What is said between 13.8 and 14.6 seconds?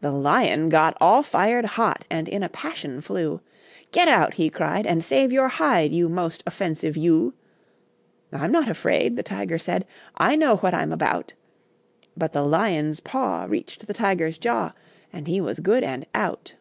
the Tiger's